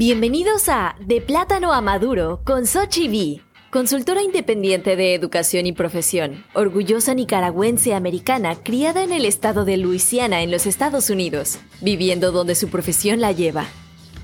Bienvenidos 0.00 0.70
a 0.70 0.96
De 0.98 1.20
Plátano 1.20 1.74
a 1.74 1.82
Maduro 1.82 2.40
con 2.44 2.66
Sochi 2.66 3.06
V, 3.06 3.42
consultora 3.68 4.22
independiente 4.22 4.96
de 4.96 5.14
educación 5.14 5.66
y 5.66 5.72
profesión, 5.72 6.42
orgullosa 6.54 7.12
nicaragüense 7.12 7.92
americana 7.92 8.54
criada 8.54 9.02
en 9.02 9.12
el 9.12 9.26
estado 9.26 9.66
de 9.66 9.76
Luisiana 9.76 10.40
en 10.40 10.50
los 10.50 10.64
Estados 10.64 11.10
Unidos, 11.10 11.58
viviendo 11.82 12.32
donde 12.32 12.54
su 12.54 12.68
profesión 12.68 13.20
la 13.20 13.32
lleva. 13.32 13.66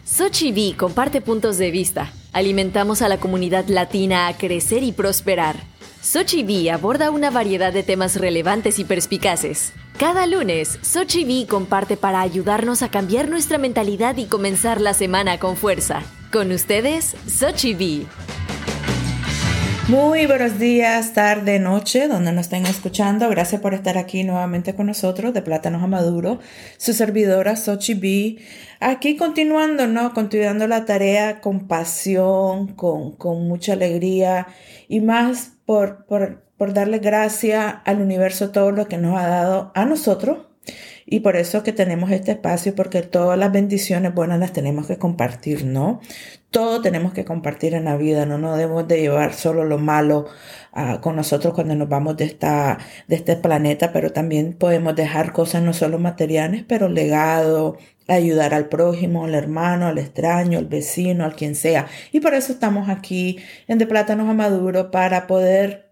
Sochi 0.07 0.51
V 0.51 0.79
comparte 0.79 1.21
puntos 1.21 1.59
de 1.59 1.71
vista. 1.71 2.11
Alimentamos 2.33 3.03
a 3.03 3.11
la 3.11 3.19
comunidad 3.19 3.67
latina 3.69 4.29
a 4.29 4.39
crecer 4.39 4.83
y 4.83 4.93
prosperar. 4.93 5.57
Sochi 6.01 6.43
V 6.43 6.71
aborda 6.71 7.11
una 7.11 7.31
variedad 7.31 7.71
de 7.71 7.83
temas 7.83 8.17
relevantes 8.17 8.79
y 8.79 8.85
perspicaces. 8.85 9.75
Cada 9.99 10.27
lunes, 10.27 10.79
Sochi 10.83 11.25
V 11.25 11.47
comparte 11.47 11.97
para 11.97 12.21
ayudarnos 12.21 12.83
a 12.83 12.91
cambiar 12.91 13.31
nuestra 13.31 13.57
mentalidad 13.57 14.19
y 14.19 14.27
comenzar 14.27 14.79
la 14.79 14.93
semana 14.93 15.39
con 15.39 15.57
fuerza. 15.57 16.03
Con 16.31 16.53
ustedes, 16.53 17.17
Sochi 17.27 17.73
V. 17.73 18.07
Muy 19.89 20.27
buenos 20.27 20.59
días, 20.59 21.15
tarde, 21.15 21.59
noche, 21.59 22.09
donde 22.09 22.33
nos 22.33 22.43
estén 22.45 22.67
escuchando. 22.67 23.31
Gracias 23.31 23.63
por 23.63 23.73
estar 23.73 23.97
aquí 23.97 24.23
nuevamente 24.23 24.75
con 24.75 24.85
nosotros 24.85 25.33
de 25.33 25.41
Plátanos 25.41 25.83
a 25.83 25.87
Maduro. 25.87 26.41
Su 26.77 26.93
servidora 26.93 27.57
Sochi 27.57 27.95
B. 27.95 28.37
Aquí 28.81 29.17
continuando, 29.17 29.87
¿no? 29.87 30.13
Continuando 30.13 30.67
la 30.69 30.85
tarea 30.85 31.41
con 31.41 31.69
pasión, 31.69 32.75
con, 32.75 33.13
con 33.13 33.49
mucha 33.49 33.73
alegría 33.73 34.47
y 34.89 35.01
más 35.01 35.53
por, 35.65 36.05
por 36.05 36.46
por 36.57 36.73
darle 36.73 36.99
gracias 36.99 37.77
al 37.85 38.01
universo 38.01 38.51
todo 38.51 38.71
lo 38.73 38.87
que 38.87 38.99
nos 38.99 39.19
ha 39.19 39.27
dado 39.29 39.73
a 39.75 39.85
nosotros. 39.85 40.39
Y 41.09 41.21
por 41.21 41.37
eso 41.37 41.63
que 41.63 41.73
tenemos 41.73 42.11
este 42.11 42.33
espacio, 42.33 42.75
porque 42.75 43.03
todas 43.03 43.39
las 43.39 43.53
bendiciones 43.53 44.13
buenas 44.13 44.41
las 44.41 44.53
tenemos 44.53 44.89
que 44.89 44.99
compartir, 44.99 45.65
¿no? 45.65 46.01
Todo 46.51 46.83
tenemos 46.83 47.13
que 47.13 47.25
compartir 47.25 47.75
en 47.75 47.85
la 47.85 47.97
vida, 47.97 48.27
no 48.27 48.39
nos 48.39 48.57
debemos 48.59 48.89
de 48.89 49.01
llevar 49.01 49.33
solo 49.33 49.65
lo 49.65 49.79
malo 49.79 50.27
ah, 50.73 51.01
con 51.01 51.15
nosotros 51.15 51.55
cuando 51.55 51.77
nos 51.77 51.89
vamos 51.89 52.17
de, 52.17 52.25
esta, 52.25 52.79
de 53.07 53.17
este 53.17 53.37
planeta, 53.37 53.93
pero 53.93 54.13
también 54.13 54.55
podemos 54.55 54.97
dejar 54.97 55.33
cosas 55.33 55.63
no 55.63 55.73
solo 55.73 56.01
materiales, 56.01 56.65
pero 56.67 56.89
legado, 56.89 57.77
ayudar 58.09 58.53
al 58.55 58.69
prójimo, 58.69 59.25
al 59.25 59.35
hermano, 59.35 59.87
al 59.87 59.99
extraño, 59.99 60.59
al 60.59 60.67
vecino, 60.67 61.25
al 61.25 61.37
quien 61.37 61.55
sea. 61.55 61.87
Y 62.11 62.19
por 62.19 62.35
eso 62.35 62.53
estamos 62.53 62.89
aquí 62.89 63.39
en 63.69 63.79
De 63.79 63.87
Plátanos 63.87 64.29
a 64.29 64.35
Maduro 64.35 64.91
para 64.91 65.29
poder 65.29 65.86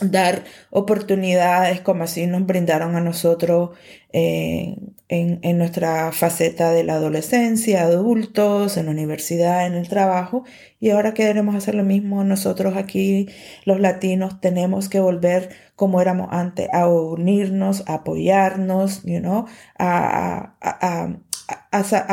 dar 0.00 0.44
oportunidades 0.70 1.80
como 1.80 2.04
así 2.04 2.26
nos 2.26 2.46
brindaron 2.46 2.96
a 2.96 3.00
nosotros 3.00 3.70
eh, 4.12 4.76
en, 5.08 5.40
en, 5.42 5.58
nuestra 5.58 6.12
faceta 6.12 6.70
de 6.70 6.84
la 6.84 6.94
adolescencia, 6.94 7.82
adultos, 7.82 8.76
en 8.76 8.86
la 8.86 8.92
universidad, 8.92 9.66
en 9.66 9.74
el 9.74 9.88
trabajo. 9.88 10.44
Y 10.80 10.90
ahora 10.90 11.14
queremos 11.14 11.54
hacer 11.54 11.74
lo 11.74 11.84
mismo 11.84 12.24
nosotros 12.24 12.76
aquí, 12.76 13.28
los 13.64 13.80
latinos, 13.80 14.40
tenemos 14.40 14.88
que 14.88 15.00
volver 15.00 15.50
como 15.76 16.00
éramos 16.00 16.28
antes, 16.30 16.68
a 16.72 16.88
unirnos, 16.88 17.84
a 17.86 17.94
apoyarnos, 17.94 19.02
you 19.04 19.20
know, 19.20 19.46
a, 19.78 20.54
a 20.60 20.78
a, 20.80 21.08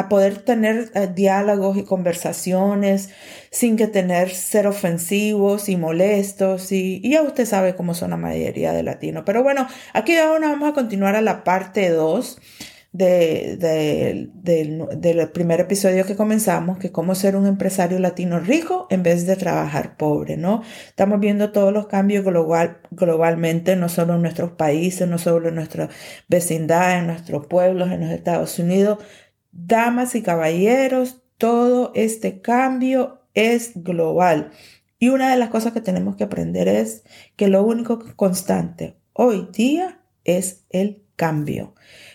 poder 0.09 0.39
tener 0.39 0.91
eh, 0.95 1.08
diálogos 1.14 1.78
y 1.78 1.83
conversaciones 1.83 3.09
sin 3.52 3.78
que 3.78 3.88
tener 3.88 4.30
ser 4.30 4.67
ofensivos 4.67 5.69
y 5.69 5.78
molestos 5.78 6.72
y, 6.72 7.02
ya 7.09 7.22
usted 7.22 7.45
sabe 7.45 7.75
cómo 7.75 7.94
son 7.94 8.11
la 8.11 8.17
mayoría 8.17 8.73
de 8.73 8.83
latinos. 8.83 9.23
Pero 9.25 9.44
bueno, 9.44 9.67
aquí 9.94 10.16
ahora 10.17 10.50
vamos 10.50 10.69
a 10.69 10.73
continuar 10.73 11.16
a 11.16 11.22
la 11.22 11.44
parte 11.44 11.89
2 11.89 12.38
de, 12.97 14.30
del 14.33 15.30
primer 15.31 15.59
episodio 15.59 16.06
que 16.06 16.16
comenzamos, 16.16 16.78
que 16.78 16.94
cómo 16.94 17.13
ser 17.13 17.36
un 17.36 17.45
empresario 17.45 18.00
latino 18.00 18.39
rico 18.39 18.88
en 18.89 19.03
vez 19.03 19.25
de 19.28 19.36
trabajar 19.36 19.97
pobre, 19.97 20.38
¿no? 20.38 20.61
Estamos 20.88 21.19
viendo 21.19 21.52
todos 21.52 21.73
los 21.73 21.88
cambios 21.88 22.24
global, 22.24 22.78
globalmente, 22.91 23.75
no 23.75 23.90
solo 23.90 24.16
en 24.16 24.22
nuestros 24.22 24.51
países, 24.51 25.09
no 25.09 25.18
solo 25.18 25.50
en 25.50 25.56
nuestra 25.56 25.90
vecindad, 26.29 27.00
en 27.00 27.07
nuestros 27.07 27.47
pueblos, 27.47 27.91
en 27.91 28.00
los 28.01 28.12
Estados 28.12 28.57
Unidos, 28.59 29.00
Damas 29.56 30.16
y 30.16 30.22
caballeros, 30.22 31.24
todo 31.38 31.92
este 31.96 32.42
cambio 32.42 33.22
es 33.34 33.72
global. 33.76 34.52
Y 35.00 35.10
una 35.10 35.32
de 35.32 35.38
las 35.38 35.50
cosas 35.50 35.74
que 35.74 35.82
tenemos 35.82 36.18
que 36.18 36.26
aprender 36.26 36.68
es 36.68 37.04
que 37.36 37.48
lo 37.48 37.64
único 37.64 38.00
constante 38.16 38.98
hoy 39.14 39.48
día 39.54 40.02
es 40.26 40.66
el 40.70 41.04
cambio. 41.16 41.74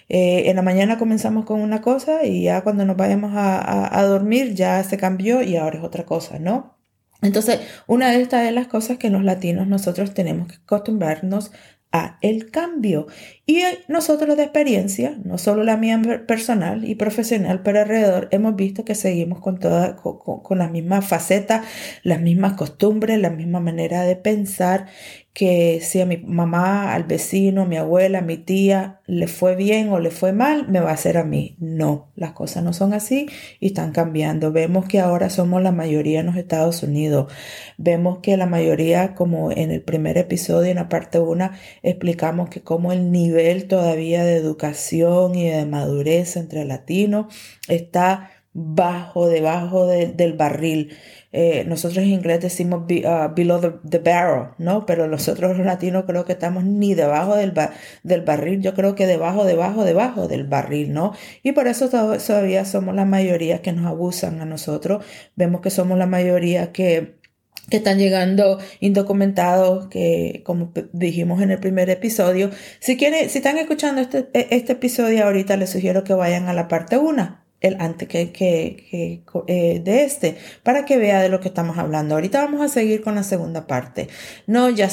Eh, 0.09 0.51
en 0.51 0.56
la 0.56 0.62
mañana 0.62 0.99
comenzamos 0.99 1.45
con 1.47 1.61
una 1.61 1.81
cosa 1.81 2.25
y 2.25 2.43
ya 2.43 2.62
cuando 2.62 2.84
nos 2.84 2.97
vayamos 2.97 3.33
a, 3.34 4.03
dormir 4.03 4.55
ya 4.55 4.83
se 4.84 4.99
cambió 4.99 5.43
y 5.43 5.57
ahora 5.57 5.78
es 5.78 5.84
otra 5.84 6.05
cosa, 6.05 6.39
¿no? 6.39 6.77
Entonces, 7.22 7.61
una 7.87 8.11
de 8.11 8.21
estas 8.21 8.45
de 8.45 8.51
las 8.51 8.67
cosas 8.67 8.99
que 8.99 9.11
los 9.11 9.25
latinos 9.25 9.67
nosotros 9.67 10.15
tenemos 10.15 10.49
que 10.49 10.57
acostumbrarnos 10.57 11.53
a 11.93 12.19
el 12.23 12.51
cambio. 12.51 13.06
Y 13.47 13.62
nosotros 13.89 14.37
de 14.37 14.45
experiencia, 14.45 15.19
no 15.25 15.39
solo 15.39 15.65
la 15.65 15.77
mía 15.77 16.01
personal 16.27 16.89
y 16.89 16.95
profesional, 16.95 17.62
pero 17.62 17.81
alrededor, 17.81 18.28
hemos 18.31 18.55
visto 18.55 18.84
que 18.84 18.95
seguimos 18.95 19.41
con 19.41 19.59
toda, 19.59 19.97
con, 19.97 20.41
con 20.41 20.59
las 20.59 20.71
mismas 20.71 21.06
facetas, 21.06 21.67
las 22.03 22.21
mismas 22.21 22.53
costumbres, 22.55 23.19
la 23.19 23.31
misma 23.31 23.61
manera 23.61 24.03
de 24.03 24.17
pensar 24.17 24.87
que 25.32 25.80
si 25.80 26.00
a 26.00 26.06
mi 26.06 26.16
mamá, 26.16 26.92
al 26.92 27.04
vecino, 27.04 27.64
mi 27.64 27.76
abuela, 27.76 28.20
mi 28.20 28.36
tía 28.36 29.00
le 29.06 29.28
fue 29.28 29.54
bien 29.54 29.91
o 29.91 30.00
le 30.00 30.10
fue 30.10 30.32
mal, 30.32 30.68
me 30.68 30.80
va 30.80 30.91
a 30.91 30.94
hacer 30.94 31.16
a 31.18 31.24
mí. 31.24 31.56
No, 31.60 32.10
las 32.16 32.32
cosas 32.32 32.64
no 32.64 32.72
son 32.72 32.92
así 32.92 33.28
y 33.60 33.68
están 33.68 33.92
cambiando. 33.92 34.50
Vemos 34.50 34.86
que 34.86 34.98
ahora 34.98 35.30
somos 35.30 35.62
la 35.62 35.70
mayoría 35.72 36.20
en 36.20 36.26
los 36.26 36.36
Estados 36.36 36.82
Unidos. 36.82 37.32
Vemos 37.78 38.18
que 38.22 38.36
la 38.36 38.46
mayoría, 38.46 39.14
como 39.14 39.52
en 39.52 39.70
el 39.70 39.82
primer 39.82 40.18
episodio, 40.18 40.70
en 40.70 40.76
la 40.76 40.88
parte 40.88 41.20
1, 41.20 41.50
explicamos 41.82 42.50
que 42.50 42.62
como 42.62 42.92
el 42.92 43.12
nivel 43.12 43.68
todavía 43.68 44.24
de 44.24 44.36
educación 44.36 45.36
y 45.36 45.48
de 45.48 45.64
madurez 45.64 46.36
entre 46.36 46.64
latinos 46.64 47.26
está 47.68 48.30
bajo, 48.53 49.28
debajo 49.28 49.87
del 49.87 50.33
barril. 50.34 50.97
Eh, 51.33 51.65
nosotros 51.66 51.99
en 51.99 52.11
inglés 52.11 52.41
decimos 52.41 52.83
uh, 52.83 53.34
below 53.34 53.81
the, 53.88 53.99
barrel, 53.99 54.49
¿no? 54.59 54.84
Pero 54.87 55.06
nosotros 55.06 55.56
los 55.56 55.65
latinos 55.65 56.05
creo 56.06 56.25
que 56.25 56.33
estamos 56.33 56.65
ni 56.65 56.94
debajo 56.94 57.37
del, 57.37 57.55
del 58.03 58.22
barril, 58.22 58.60
yo 58.60 58.75
creo 58.75 58.97
que 58.97 59.06
debajo, 59.06 59.44
debajo, 59.44 59.84
debajo 59.84 60.27
del 60.27 60.44
barril, 60.44 60.93
¿no? 60.93 61.12
Y 61.43 61.53
por 61.53 61.69
eso 61.69 61.89
todavía 61.89 62.65
somos 62.65 62.94
la 62.94 63.05
mayoría 63.05 63.62
que 63.62 63.72
nos 63.72 63.87
abusan 63.87 64.41
a 64.41 64.44
nosotros. 64.44 65.05
Vemos 65.37 65.60
que 65.60 65.71
somos 65.71 65.99
la 65.99 66.06
mayoría 66.06 66.72
que 66.72 67.21
que 67.69 67.77
están 67.77 67.99
llegando 67.99 68.59
indocumentados, 68.81 69.87
que 69.89 70.43
como 70.44 70.72
dijimos 70.93 71.41
en 71.41 71.53
el 71.53 71.60
primer 71.60 71.89
episodio. 71.89 72.50
Si 72.81 72.97
quieren, 72.97 73.31
si 73.31 73.39
están 73.39 73.59
escuchando 73.59 74.00
este, 74.00 74.28
e, 74.34 74.49
este 74.50 74.72
episodio 74.72 75.25
ahorita, 75.25 75.56
les 75.56 75.71
sugiero 75.71 76.03
que 76.03 76.15
vayan 76.15 76.49
a 76.49 76.53
la 76.53 76.66
parte 76.66 76.99
1 76.99 77.50
el 77.60 77.76
antes 77.78 78.09
que, 78.09 78.32
que, 78.32 79.22
eh, 79.47 79.81
de 79.84 80.04
este, 80.04 80.37
para 80.62 80.84
que 80.84 80.97
vea 80.97 81.21
de 81.21 81.28
lo 81.28 81.41
que 81.41 81.48
estamos 81.48 81.78
hablando. 81.78 82.15
Ahorita 82.15 82.43
vamos 82.43 82.62
a 82.62 82.69
seguir 82.69 83.03
con 83.03 83.15
la 83.15 83.22
segunda 83.22 83.66
parte. 83.66 84.09
No, 84.47 84.71
ya 84.71 84.88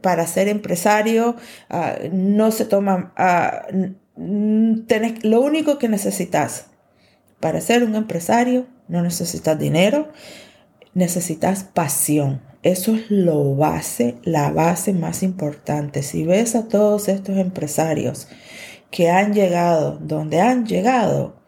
para 0.00 0.26
ser 0.26 0.48
empresario, 0.48 1.36
ah, 1.68 1.96
no 2.12 2.50
se 2.52 2.64
toma, 2.64 3.12
ah, 3.16 3.66
lo 4.16 5.40
único 5.40 5.78
que 5.78 5.88
necesitas 5.88 6.66
para 7.40 7.60
ser 7.60 7.82
un 7.82 7.96
empresario, 7.96 8.68
no 8.86 9.02
necesitas 9.02 9.58
dinero, 9.58 10.12
necesitas 10.94 11.64
pasión. 11.64 12.40
Eso 12.62 12.94
es 12.94 13.10
lo 13.10 13.56
base, 13.56 14.14
la 14.22 14.52
base 14.52 14.92
más 14.92 15.24
importante. 15.24 16.04
Si 16.04 16.24
ves 16.24 16.54
a 16.54 16.68
todos 16.68 17.08
estos 17.08 17.36
empresarios 17.36 18.28
que 18.92 19.10
han 19.10 19.32
llegado 19.32 19.98
donde 19.98 20.40
han 20.40 20.66
llegado, 20.66 21.41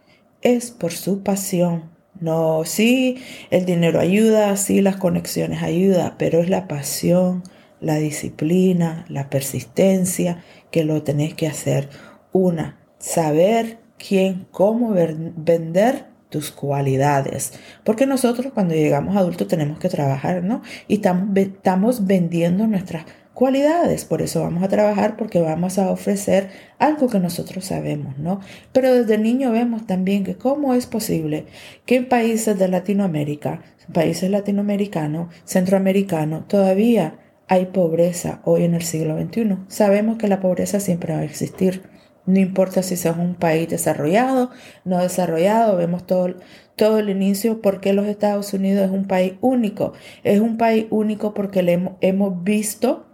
es 0.44 0.70
por 0.70 0.92
su 0.92 1.24
pasión. 1.24 1.90
No, 2.20 2.64
sí, 2.64 3.16
el 3.50 3.66
dinero 3.66 3.98
ayuda, 3.98 4.56
sí, 4.56 4.80
las 4.80 4.96
conexiones 4.96 5.64
ayuda, 5.64 6.14
pero 6.16 6.40
es 6.40 6.48
la 6.48 6.68
pasión, 6.68 7.42
la 7.80 7.96
disciplina, 7.96 9.04
la 9.08 9.28
persistencia 9.28 10.44
que 10.70 10.84
lo 10.84 11.02
tenés 11.02 11.34
que 11.34 11.48
hacer. 11.48 11.88
Una, 12.32 12.78
saber 12.98 13.78
quién, 13.98 14.46
cómo 14.52 14.90
vender 14.92 16.06
tus 16.28 16.50
cualidades. 16.50 17.52
Porque 17.82 18.06
nosotros 18.06 18.52
cuando 18.52 18.74
llegamos 18.74 19.16
adultos 19.16 19.48
tenemos 19.48 19.78
que 19.78 19.88
trabajar, 19.88 20.44
¿no? 20.44 20.62
Y 20.88 20.94
estamos, 20.94 21.36
estamos 21.36 22.06
vendiendo 22.06 22.66
nuestras 22.66 23.06
cualidades. 23.34 24.04
Por 24.04 24.22
eso 24.22 24.42
vamos 24.42 24.62
a 24.62 24.68
trabajar 24.68 25.16
porque 25.16 25.40
vamos 25.40 25.78
a 25.78 25.90
ofrecer 25.90 26.50
algo 26.78 27.08
que 27.08 27.20
nosotros 27.20 27.66
sabemos, 27.66 28.16
¿no? 28.18 28.40
Pero 28.72 28.94
desde 28.94 29.18
niño 29.18 29.50
vemos 29.52 29.86
también 29.86 30.24
que 30.24 30.36
cómo 30.36 30.74
es 30.74 30.86
posible 30.86 31.46
que 31.84 31.96
en 31.96 32.08
países 32.08 32.58
de 32.58 32.68
Latinoamérica, 32.68 33.60
países 33.92 34.30
latinoamericanos, 34.30 35.34
centroamericanos, 35.44 36.48
todavía 36.48 37.18
hay 37.48 37.66
pobreza 37.66 38.40
hoy 38.44 38.64
en 38.64 38.74
el 38.74 38.82
siglo 38.82 39.20
XXI. 39.20 39.58
Sabemos 39.68 40.16
que 40.16 40.28
la 40.28 40.40
pobreza 40.40 40.80
siempre 40.80 41.12
va 41.12 41.20
a 41.20 41.24
existir. 41.24 41.82
No 42.26 42.40
importa 42.40 42.82
si 42.82 42.94
es 42.94 43.04
un 43.04 43.34
país 43.34 43.68
desarrollado, 43.68 44.50
no 44.84 44.98
desarrollado, 44.98 45.76
vemos 45.76 46.06
todo, 46.06 46.34
todo 46.74 46.98
el 46.98 47.10
inicio 47.10 47.60
porque 47.60 47.92
los 47.92 48.06
Estados 48.06 48.54
Unidos 48.54 48.86
es 48.86 48.90
un 48.90 49.06
país 49.06 49.34
único. 49.42 49.92
Es 50.22 50.40
un 50.40 50.56
país 50.56 50.86
único 50.90 51.34
porque 51.34 51.62
le 51.62 51.96
hemos, 52.00 52.42
visto 52.42 53.06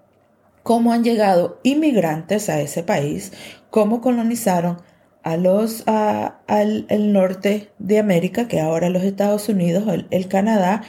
cómo 0.71 0.93
han 0.93 1.03
llegado 1.03 1.59
inmigrantes 1.65 2.49
a 2.49 2.61
ese 2.61 2.85
país, 2.85 3.33
cómo 3.71 4.01
colonizaron 4.01 4.81
a 5.25 5.37
los, 5.37 5.83
al 5.89 6.87
el 6.89 7.13
norte 7.13 7.73
de 7.81 7.99
América, 7.99 8.47
que 8.47 8.61
ahora 8.61 8.89
los 8.89 9.03
Estados 9.03 9.49
Unidos, 9.49 9.83
el 10.11 10.29
Canadá, 10.29 10.83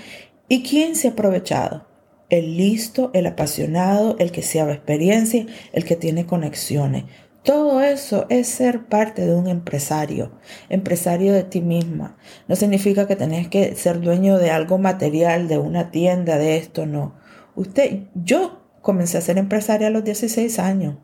y 0.48 0.62
quién 0.62 0.96
se 0.96 1.08
ha 1.08 1.12
aprovechado 1.14 1.88
el 2.30 2.58
listo, 2.58 3.10
el 3.16 3.26
apasionado, 3.26 4.18
el 4.20 4.32
que 4.32 4.44
se 4.44 4.60
experiencia, 4.60 5.48
el 5.74 5.84
que 5.84 5.96
tiene 5.96 6.28
conexiones. 6.28 7.06
Todo 7.42 7.82
eso 7.82 8.28
es 8.30 8.48
ser 8.48 8.86
parte 8.86 9.26
de 9.26 9.34
un 9.34 9.48
empresario, 9.48 10.32
empresario 10.70 11.34
de 11.34 11.42
ti 11.42 11.62
misma. 11.62 12.18
No 12.48 12.56
significa 12.56 13.08
que 13.08 13.16
tenés 13.16 13.48
que 13.48 13.74
ser 13.74 14.00
dueño 14.00 14.38
de 14.38 14.52
algo 14.52 14.78
material, 14.78 15.48
de 15.48 15.58
una 15.58 15.90
tienda, 15.90 16.38
de 16.38 16.58
esto, 16.58 16.86
no. 16.86 17.16
Usted, 17.56 18.04
yo 18.14 18.61
comencé 18.82 19.18
a 19.18 19.22
ser 19.22 19.38
empresaria 19.38 19.88
a 19.88 19.92
los 19.92 20.04
16 20.04 20.60
años 20.60 20.96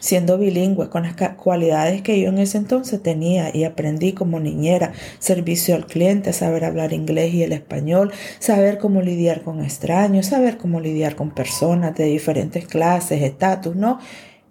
siendo 0.00 0.38
bilingüe, 0.38 0.88
con 0.88 1.02
las 1.02 1.14
cualidades 1.36 2.02
que 2.02 2.20
yo 2.20 2.28
en 2.28 2.38
ese 2.38 2.58
entonces 2.58 3.02
tenía 3.02 3.54
y 3.54 3.64
aprendí 3.64 4.12
como 4.12 4.40
niñera, 4.40 4.92
servicio 5.18 5.74
al 5.74 5.86
cliente, 5.86 6.32
saber 6.32 6.64
hablar 6.64 6.92
inglés 6.92 7.34
y 7.34 7.42
el 7.42 7.52
español, 7.52 8.12
saber 8.38 8.78
cómo 8.78 9.02
lidiar 9.02 9.42
con 9.42 9.62
extraños, 9.62 10.26
saber 10.26 10.56
cómo 10.56 10.80
lidiar 10.80 11.16
con 11.16 11.30
personas 11.30 11.94
de 11.96 12.04
diferentes 12.04 12.66
clases, 12.66 13.22
estatus, 13.22 13.74
¿no? 13.76 13.98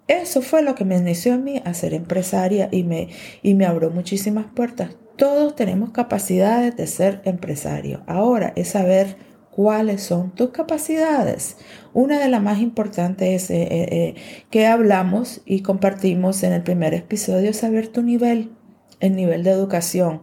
Eso 0.06 0.40
fue 0.40 0.62
lo 0.62 0.74
que 0.74 0.86
me 0.86 0.96
inició 0.96 1.34
a 1.34 1.38
mí 1.38 1.60
a 1.64 1.74
ser 1.74 1.92
empresaria 1.92 2.68
y 2.72 2.82
me, 2.82 3.08
y 3.42 3.54
me 3.54 3.66
abrió 3.66 3.90
muchísimas 3.90 4.46
puertas. 4.46 4.96
Todos 5.16 5.54
tenemos 5.54 5.90
capacidades 5.90 6.76
de 6.76 6.86
ser 6.86 7.20
empresario. 7.24 8.02
Ahora 8.06 8.52
es 8.56 8.68
saber 8.68 9.16
cuáles 9.58 10.04
son 10.04 10.30
tus 10.30 10.50
capacidades. 10.50 11.56
Una 11.92 12.20
de 12.20 12.28
las 12.28 12.40
más 12.40 12.60
importantes 12.60 13.42
es, 13.42 13.50
eh, 13.50 13.62
eh, 13.62 13.88
eh, 13.90 14.14
que 14.50 14.68
hablamos 14.68 15.40
y 15.46 15.62
compartimos 15.62 16.44
en 16.44 16.52
el 16.52 16.62
primer 16.62 16.94
episodio 16.94 17.52
saber 17.52 17.88
tu 17.88 18.02
nivel, 18.02 18.52
el 19.00 19.16
nivel 19.16 19.42
de 19.42 19.50
educación. 19.50 20.22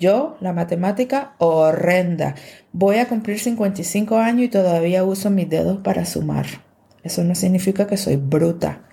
Yo, 0.00 0.36
la 0.40 0.52
matemática, 0.52 1.36
horrenda. 1.38 2.34
Voy 2.72 2.96
a 2.96 3.06
cumplir 3.06 3.38
55 3.38 4.16
años 4.16 4.46
y 4.46 4.48
todavía 4.48 5.04
uso 5.04 5.30
mis 5.30 5.48
dedos 5.48 5.78
para 5.84 6.04
sumar. 6.04 6.46
Eso 7.04 7.22
no 7.22 7.36
significa 7.36 7.86
que 7.86 7.96
soy 7.96 8.16
bruta 8.16 8.88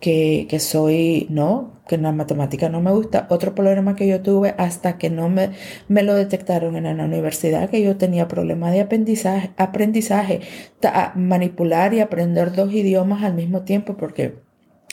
que, 0.00 0.58
soy, 0.60 1.26
no, 1.30 1.80
que 1.88 1.98
la 1.98 2.12
matemática 2.12 2.68
no 2.68 2.80
me 2.80 2.92
gusta. 2.92 3.26
Otro 3.30 3.54
problema 3.54 3.96
que 3.96 4.06
yo 4.06 4.22
tuve 4.22 4.54
hasta 4.58 4.98
que 4.98 5.10
no 5.10 5.28
me, 5.28 5.50
me 5.88 6.02
lo 6.02 6.14
detectaron 6.14 6.76
en 6.76 6.96
la 6.96 7.04
universidad, 7.04 7.70
que 7.70 7.82
yo 7.82 7.96
tenía 7.96 8.28
problemas 8.28 8.72
de 8.72 8.80
aprendizaje, 8.82 9.50
aprendizaje, 9.56 10.40
manipular 11.14 11.94
y 11.94 12.00
aprender 12.00 12.52
dos 12.52 12.72
idiomas 12.72 13.24
al 13.24 13.34
mismo 13.34 13.62
tiempo, 13.62 13.96
porque 13.96 14.45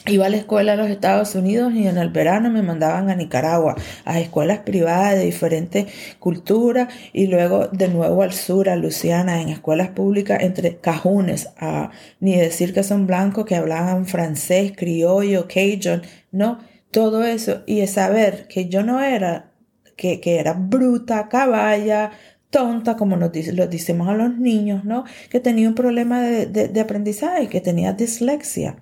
Iba 0.05 0.25
a 0.25 0.29
la 0.29 0.35
escuela 0.35 0.73
a 0.73 0.75
los 0.75 0.89
Estados 0.89 1.33
Unidos 1.33 1.73
y 1.73 1.87
en 1.87 1.97
el 1.97 2.09
verano 2.09 2.49
me 2.49 2.61
mandaban 2.61 3.09
a 3.09 3.15
Nicaragua, 3.15 3.75
a 4.03 4.19
escuelas 4.19 4.59
privadas 4.59 5.15
de 5.15 5.23
diferentes 5.23 5.85
culturas 6.19 6.93
y 7.13 7.27
luego 7.27 7.69
de 7.69 7.87
nuevo 7.87 8.21
al 8.21 8.33
sur, 8.33 8.67
a 8.67 8.75
Luciana, 8.75 9.41
en 9.41 9.47
escuelas 9.47 9.91
públicas 9.91 10.39
entre 10.41 10.75
cajunes, 10.75 11.47
a, 11.57 11.91
ni 12.19 12.35
decir 12.35 12.73
que 12.73 12.83
son 12.83 13.07
blancos 13.07 13.45
que 13.45 13.55
hablaban 13.55 14.05
francés, 14.05 14.73
criollo, 14.75 15.47
cajun, 15.47 16.01
no, 16.33 16.59
todo 16.91 17.23
eso 17.23 17.63
y 17.65 17.87
saber 17.87 18.47
que 18.49 18.67
yo 18.67 18.83
no 18.83 19.01
era, 19.01 19.53
que, 19.95 20.19
que 20.19 20.37
era 20.37 20.51
bruta, 20.51 21.29
caballa, 21.29 22.11
tonta, 22.49 22.97
como 22.97 23.15
nos 23.15 23.31
lo 23.53 23.67
decimos 23.67 24.09
a 24.09 24.15
los 24.15 24.37
niños, 24.37 24.83
¿no? 24.83 25.05
Que 25.29 25.39
tenía 25.39 25.69
un 25.69 25.75
problema 25.75 26.21
de, 26.21 26.45
de, 26.45 26.67
de 26.67 26.81
aprendizaje, 26.81 27.47
que 27.47 27.61
tenía 27.61 27.93
dislexia. 27.93 28.75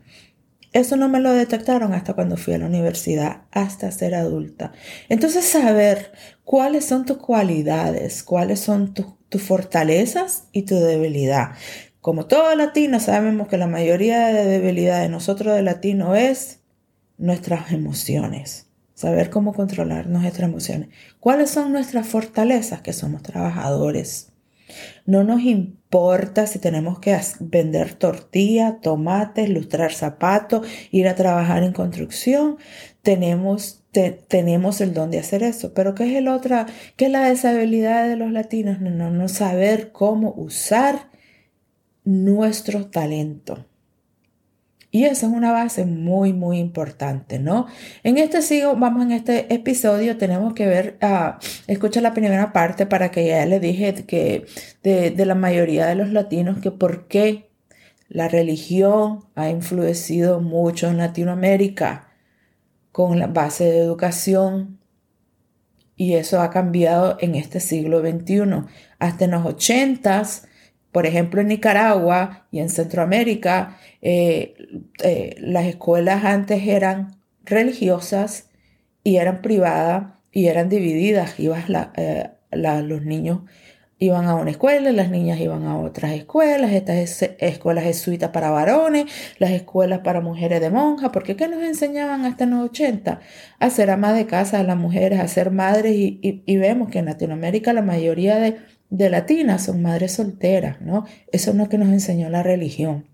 Eso 0.74 0.96
no 0.96 1.10
me 1.10 1.20
lo 1.20 1.34
detectaron 1.34 1.94
hasta 1.94 2.14
cuando 2.14 2.38
fui 2.38 2.54
a 2.54 2.58
la 2.58 2.66
universidad, 2.66 3.42
hasta 3.52 3.92
ser 3.92 4.16
adulta. 4.16 4.72
Entonces, 5.10 5.46
saber 5.46 6.14
cuáles 6.46 6.86
son 6.86 7.06
tus 7.06 7.18
cualidades, 7.18 8.24
cuáles 8.24 8.62
son 8.62 8.94
tus 8.94 9.42
fortalezas 9.42 10.46
y 10.54 10.64
tu 10.64 10.76
debilidad. 10.76 11.52
Como 12.00 12.26
todo 12.26 12.56
latino, 12.56 13.00
sabemos 13.00 13.48
que 13.48 13.58
la 13.58 13.68
mayoría 13.68 14.28
de 14.28 14.46
debilidad 14.46 15.02
de 15.02 15.10
nosotros 15.10 15.56
de 15.56 15.62
latino 15.62 16.16
es 16.16 16.62
nuestras 17.18 17.72
emociones. 17.72 18.68
Saber 18.96 19.30
cómo 19.30 19.54
controlar 19.54 20.08
nuestras 20.08 20.50
emociones. 20.50 20.90
¿Cuáles 21.20 21.50
son 21.50 21.72
nuestras 21.72 22.08
fortalezas? 22.08 22.82
Que 22.82 22.94
somos 22.94 23.24
trabajadores 23.24 24.31
no 25.06 25.24
nos 25.24 25.42
importa 25.42 26.48
si 26.48 26.60
tenemos 26.60 27.00
que 27.00 27.18
vender 27.40 27.94
tortilla, 27.94 28.80
tomates, 28.82 29.50
lustrar 29.50 29.94
zapatos, 29.94 30.68
ir 30.92 31.08
a 31.08 31.16
trabajar 31.16 31.64
en 31.64 31.74
construcción. 31.74 32.58
Tenemos, 33.02 33.84
tenemos 34.28 34.82
el 34.82 34.94
don 34.94 35.12
de 35.12 35.20
hacer 35.20 35.44
eso. 35.44 35.74
Pero 35.74 35.96
¿qué 35.96 36.10
es 36.12 36.18
el 36.18 36.28
otra? 36.28 36.68
¿Qué 36.96 37.06
es 37.06 37.12
la 37.12 37.28
deshabilidad 37.28 38.08
de 38.08 38.16
los 38.16 38.32
latinos? 38.32 38.80
No, 38.80 38.90
no, 38.90 39.10
no 39.12 39.28
saber 39.28 39.92
cómo 39.92 40.34
usar 40.36 41.10
nuestro 42.04 42.88
talento. 42.88 43.66
Y 44.94 45.06
esa 45.06 45.28
es 45.28 45.32
una 45.32 45.54
base 45.54 45.86
muy, 45.86 46.34
muy 46.34 46.60
importante, 46.60 47.40
¿no? 47.40 47.68
En 48.04 48.18
este 48.18 48.42
sigo, 48.42 48.76
vamos 48.76 49.04
en 49.04 49.14
este 49.14 49.54
episodio, 49.54 50.18
tenemos 50.18 50.54
que 50.54 50.68
ver, 50.68 50.98
uh, 51.02 51.40
escucha 51.68 52.02
la 52.02 52.14
primera 52.14 52.52
parte 52.52 52.86
para 52.86 53.10
que 53.10 53.26
ya 53.26 53.46
le 53.46 53.62
dije 53.62 53.94
que 54.06 54.46
de, 54.84 55.26
la 55.26 55.36
mayoría 55.36 55.86
de 55.88 55.96
los 55.96 56.10
latinos 56.12 56.60
que 56.60 56.72
por 56.72 57.08
qué 57.08 57.50
la 58.10 58.28
religión 58.28 59.24
ha 59.36 59.50
influenciado 59.50 60.42
mucho 60.42 60.90
en 60.90 60.98
Latinoamérica 60.98 62.10
con 62.92 63.18
la 63.18 63.28
base 63.28 63.64
de 63.64 63.78
educación 63.78 64.78
y 65.96 66.16
eso 66.16 66.42
ha 66.42 66.50
cambiado 66.50 67.16
en 67.22 67.36
este 67.36 67.62
siglo 67.62 68.02
XXI. 68.02 68.66
Hasta 69.00 69.24
en 69.24 69.32
los 69.32 69.46
ochentas 69.46 70.48
por 70.92 71.06
ejemplo, 71.06 71.42
en 71.42 71.48
Nicaragua 71.48 72.48
y 72.52 72.60
en 72.60 72.70
Centroamérica, 72.70 73.78
eh, 74.02 74.56
eh, 75.04 75.36
las 75.40 75.66
escuelas 75.66 76.26
antes 76.26 76.68
eran 76.68 77.16
religiosas 77.46 78.50
y 79.04 79.18
eran 79.18 79.42
privadas 79.42 80.14
y 80.32 80.48
eran 80.48 80.70
divididas. 80.70 81.40
Ibas 81.40 81.66
eh, 81.96 82.30
los 82.52 83.02
niños 83.04 83.42
iban 84.02 84.26
a 84.26 84.36
una 84.36 84.52
escuela, 84.52 84.92
las 84.92 85.10
niñas 85.10 85.40
iban 85.40 85.64
a 85.66 85.80
otras 85.80 86.12
escuelas, 86.12 86.74
estas 86.74 87.24
escuelas 87.40 87.86
jesuitas 87.86 88.32
para 88.32 88.50
varones, 88.50 89.06
las 89.40 89.52
escuelas 89.52 90.00
para 90.00 90.20
mujeres 90.20 90.60
de 90.60 90.70
monjas, 90.70 91.12
porque 91.14 91.38
¿qué 91.38 91.48
nos 91.48 91.64
enseñaban 91.64 92.26
hasta 92.26 92.46
los 92.46 92.60
80? 92.72 93.22
A 93.60 93.70
ser 93.70 93.90
amas 93.90 94.16
de 94.16 94.26
casa 94.26 94.60
a 94.60 94.64
las 94.64 94.78
mujeres, 94.78 95.22
a 95.22 95.28
ser 95.30 95.52
madres 95.52 95.96
y, 95.96 96.44
y 96.46 96.58
vemos 96.58 96.90
que 96.90 97.00
en 97.00 97.06
Latinoamérica 97.06 97.72
la 97.72 97.82
mayoría 97.82 98.38
de 98.38 98.58
de 98.92 99.10
latinas 99.10 99.64
son 99.64 99.82
madres 99.82 100.12
solteras, 100.12 100.82
¿no? 100.82 101.06
Eso 101.32 101.52
es 101.52 101.58
lo 101.58 101.70
que 101.70 101.80
nos 101.80 101.90
enseñó 101.90 102.30
la 102.30 102.44
religión. 102.44 103.08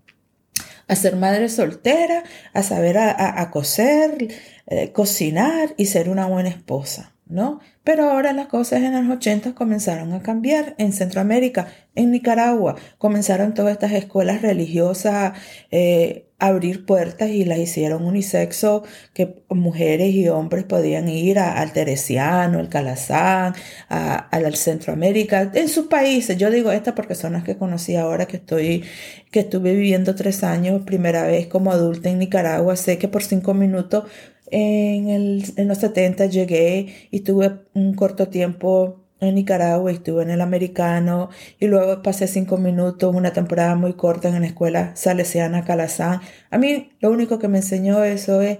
A 0.88 0.96
ser 0.96 1.16
madre 1.16 1.48
soltera, 1.48 2.24
a 2.52 2.62
saber 2.62 2.98
a, 2.98 3.50
coser, 3.50 4.28
eh, 4.66 4.92
cocinar 4.92 5.74
y 5.76 5.86
ser 5.86 6.08
una 6.08 6.26
buena 6.26 6.48
esposa, 6.48 7.14
¿no? 7.28 7.60
Pero 7.84 8.10
ahora 8.10 8.32
las 8.32 8.46
cosas 8.46 8.82
en 8.82 8.92
los 8.94 9.16
80 9.16 9.54
comenzaron 9.54 10.12
a 10.12 10.22
cambiar. 10.22 10.74
En 10.78 10.92
Centroamérica, 10.92 11.68
en 11.94 12.10
Nicaragua, 12.10 12.76
comenzaron 12.98 13.54
todas 13.54 13.72
estas 13.72 13.92
escuelas 13.92 14.42
religiosas 14.42 15.32
eh, 15.70 16.28
abrir 16.38 16.86
puertas 16.86 17.30
y 17.30 17.44
las 17.44 17.58
hicieron 17.58 18.04
unisexo, 18.04 18.84
que 19.12 19.42
mujeres 19.48 20.14
y 20.14 20.28
hombres 20.28 20.64
podían 20.64 21.08
ir 21.08 21.38
al 21.38 21.72
Teresiano, 21.72 22.60
al 22.60 22.68
Calazán, 22.68 23.54
al 23.88 24.54
Centroamérica, 24.54 25.50
en 25.52 25.68
sus 25.68 25.86
países. 25.86 26.36
Yo 26.36 26.50
digo 26.50 26.70
esta 26.70 26.94
porque 26.94 27.16
son 27.16 27.32
las 27.32 27.42
que 27.42 27.56
conocí 27.56 27.96
ahora 27.96 28.26
que 28.26 28.36
estoy, 28.36 28.84
que 29.32 29.40
estuve 29.40 29.74
viviendo 29.74 30.14
tres 30.14 30.44
años, 30.44 30.82
primera 30.84 31.24
vez 31.24 31.48
como 31.48 31.72
adulta 31.72 32.08
en 32.08 32.20
Nicaragua. 32.20 32.76
Sé 32.76 32.98
que 32.98 33.08
por 33.08 33.24
cinco 33.24 33.52
minutos 33.52 34.04
en, 34.50 35.08
el, 35.08 35.44
los 35.56 35.78
70 35.78 36.26
llegué 36.26 37.08
y 37.10 37.20
tuve 37.20 37.60
un 37.74 37.94
corto 37.94 38.28
tiempo 38.28 39.04
en 39.20 39.34
Nicaragua, 39.34 39.90
estuve 39.90 40.22
en 40.22 40.30
el 40.30 40.40
americano 40.40 41.30
y 41.58 41.66
luego 41.66 42.02
pasé 42.02 42.26
cinco 42.26 42.56
minutos, 42.56 43.14
una 43.14 43.32
temporada 43.32 43.74
muy 43.74 43.94
corta 43.94 44.28
en 44.28 44.40
la 44.40 44.46
escuela 44.46 44.94
salesiana 44.94 45.64
Calazán. 45.64 46.20
A 46.50 46.58
mí 46.58 46.90
lo 47.00 47.10
único 47.10 47.38
que 47.38 47.48
me 47.48 47.58
enseñó 47.58 48.04
eso 48.04 48.40
es 48.42 48.58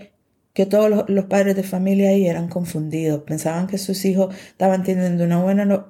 que 0.58 0.66
todos 0.66 1.04
los, 1.08 1.24
padres 1.26 1.54
de 1.54 1.62
familia 1.62 2.10
ahí 2.10 2.26
eran 2.26 2.48
confundidos, 2.48 3.22
pensaban 3.22 3.68
que 3.68 3.78
sus 3.78 4.04
hijos 4.04 4.34
estaban 4.48 4.82
teniendo 4.82 5.22
una 5.22 5.40
buena, 5.40 5.86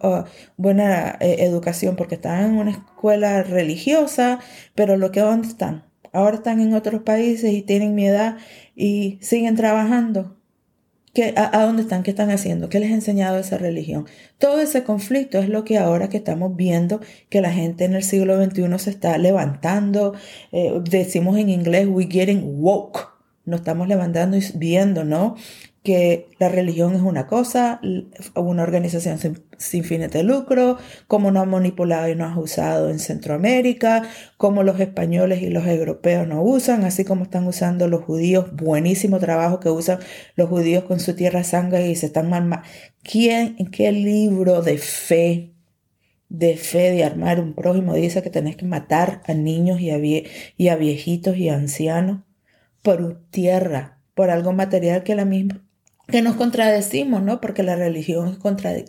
buena 0.58 1.16
eh, 1.20 1.36
educación 1.40 1.96
porque 1.96 2.16
estaban 2.16 2.50
en 2.50 2.58
una 2.58 2.72
escuela 2.72 3.42
religiosa, 3.42 4.40
pero 4.74 4.98
lo 4.98 5.10
que 5.10 5.20
dónde 5.20 5.48
están, 5.48 5.84
ahora 6.12 6.36
están 6.36 6.60
en 6.60 6.74
otros 6.74 7.02
países 7.02 7.52
y 7.52 7.62
tienen 7.62 7.94
mi 7.94 8.06
edad 8.06 8.38
y 8.74 9.18
siguen 9.20 9.56
trabajando. 9.56 10.36
¿Qué, 11.14 11.34
a, 11.36 11.64
dónde 11.64 11.82
están? 11.82 12.02
¿Qué 12.02 12.10
están 12.10 12.30
haciendo? 12.30 12.68
¿Qué 12.68 12.80
les 12.80 12.90
ha 12.90 12.94
enseñado 12.94 13.38
esa 13.38 13.58
religión? 13.58 14.06
Todo 14.38 14.60
ese 14.60 14.84
conflicto 14.84 15.38
es 15.38 15.48
lo 15.48 15.64
que 15.64 15.78
ahora 15.78 16.08
que 16.08 16.18
estamos 16.18 16.54
viendo 16.54 17.00
que 17.28 17.40
la 17.40 17.50
gente 17.50 17.84
en 17.84 17.94
el 17.94 18.04
siglo 18.04 18.42
XXI 18.42 18.78
se 18.78 18.90
está 18.90 19.18
levantando. 19.18 20.14
Eh, 20.52 20.72
decimos 20.88 21.36
en 21.38 21.50
inglés, 21.50 21.88
we 21.90 22.06
getting 22.10 22.60
woke. 22.60 23.08
Nos 23.46 23.60
estamos 23.60 23.88
levantando 23.88 24.36
y 24.36 24.44
viendo, 24.54 25.04
¿no? 25.04 25.34
Que 25.88 26.28
la 26.38 26.50
religión 26.50 26.94
es 26.94 27.00
una 27.00 27.26
cosa, 27.26 27.80
una 28.34 28.62
organización 28.62 29.18
sin, 29.56 29.84
fines 29.84 30.10
de 30.10 30.22
lucro, 30.22 30.76
cómo 31.06 31.30
nos 31.30 31.44
ha 31.44 31.46
manipulado 31.46 32.10
y 32.10 32.14
nos 32.14 32.36
ha 32.36 32.38
usado 32.38 32.90
en 32.90 32.98
Centroamérica, 32.98 34.02
cómo 34.36 34.62
los 34.64 34.80
españoles 34.80 35.40
y 35.40 35.48
los 35.48 35.66
europeos 35.66 36.28
no 36.28 36.42
usan, 36.42 36.84
así 36.84 37.06
como 37.06 37.22
están 37.22 37.46
usando 37.46 37.88
los 37.88 38.04
judíos, 38.04 38.54
buenísimo 38.54 39.18
trabajo 39.18 39.60
que 39.60 39.70
usan 39.70 39.98
los 40.36 40.50
judíos 40.50 40.84
con 40.84 41.00
su 41.00 41.14
tierra 41.14 41.42
sangre 41.42 41.88
y 41.88 41.96
se 41.96 42.04
están 42.04 42.28
mal. 42.28 42.60
¿Quién, 43.02 43.56
en 43.58 43.70
qué 43.70 43.90
libro 43.90 44.60
de 44.60 44.76
fe, 44.76 45.54
de 46.28 46.58
fe 46.58 46.90
de 46.90 47.04
armar 47.04 47.40
un 47.40 47.54
prójimo 47.54 47.94
dice 47.94 48.22
que 48.22 48.28
tenés 48.28 48.56
que 48.56 48.66
matar 48.66 49.22
a 49.26 49.32
niños 49.32 49.80
y 49.80 49.88
a, 49.90 49.96
y 49.96 50.68
a 50.68 50.76
viejitos 50.76 51.38
y 51.38 51.48
a 51.48 51.54
ancianos 51.54 52.24
por 52.82 53.22
tierra, 53.30 54.02
por 54.12 54.28
algo 54.28 54.52
material 54.52 55.02
que 55.02 55.14
la 55.14 55.24
misma 55.24 55.64
que 56.10 56.22
nos 56.22 56.36
contradecimos, 56.36 57.22
¿no? 57.22 57.38
Porque 57.38 57.62
la 57.62 57.76
religión 57.76 58.28
es 58.28 58.38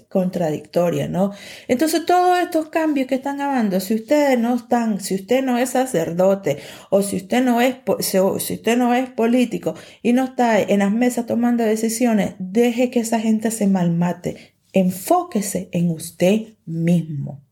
contradictoria, 0.07 1.09
¿no? 1.09 1.31
Entonces, 1.67 2.05
todos 2.05 2.39
estos 2.39 2.69
cambios 2.69 3.07
que 3.07 3.15
están 3.15 3.41
hablando, 3.41 3.81
si 3.81 3.95
ustedes 3.95 4.39
no 4.39 4.55
están, 4.55 5.01
si 5.01 5.15
usted 5.15 5.43
no 5.43 5.57
es 5.57 5.71
sacerdote, 5.71 6.59
o 6.89 7.01
si 7.01 7.17
usted 7.17 7.43
no 7.43 7.59
es, 7.59 7.75
si 7.99 8.19
usted 8.19 8.77
no 8.77 8.93
es 8.93 9.09
político 9.09 9.75
y 10.01 10.13
no 10.13 10.23
está 10.23 10.61
en 10.61 10.79
las 10.79 10.93
mesas 10.93 11.25
tomando 11.25 11.65
decisiones, 11.65 12.35
deje 12.39 12.89
que 12.89 13.01
esa 13.01 13.19
gente 13.19 13.51
se 13.51 13.67
malmate. 13.67 14.55
Enfóquese 14.71 15.67
en 15.73 15.89
usted 15.89 16.53
mismo. 16.65 17.43